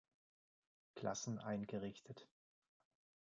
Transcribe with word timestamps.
Klassen 0.95 1.37
eingerichtet. 1.37 2.27